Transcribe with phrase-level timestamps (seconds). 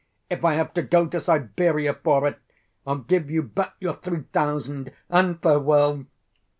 [0.31, 2.39] If I have to go to Siberia for it,
[2.87, 4.91] I'll give you back your three thousand.
[5.09, 6.07] And farewell.